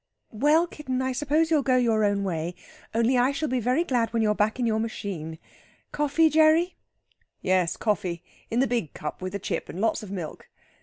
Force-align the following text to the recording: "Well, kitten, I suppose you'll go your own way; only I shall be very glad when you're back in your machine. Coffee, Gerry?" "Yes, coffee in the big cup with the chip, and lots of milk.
"Well, 0.33 0.65
kitten, 0.65 0.99
I 1.03 1.11
suppose 1.11 1.51
you'll 1.51 1.61
go 1.61 1.75
your 1.77 2.03
own 2.03 2.23
way; 2.23 2.55
only 2.95 3.19
I 3.19 3.31
shall 3.31 3.47
be 3.49 3.59
very 3.59 3.83
glad 3.83 4.11
when 4.11 4.23
you're 4.23 4.33
back 4.33 4.59
in 4.59 4.65
your 4.65 4.79
machine. 4.79 5.37
Coffee, 5.91 6.27
Gerry?" 6.27 6.75
"Yes, 7.43 7.77
coffee 7.77 8.23
in 8.49 8.61
the 8.61 8.65
big 8.67 8.95
cup 8.95 9.21
with 9.21 9.33
the 9.33 9.37
chip, 9.37 9.69
and 9.69 9.79
lots 9.79 10.01
of 10.01 10.09
milk. 10.09 10.49